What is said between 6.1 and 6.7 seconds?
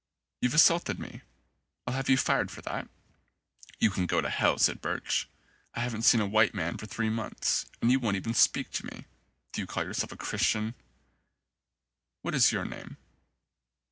a white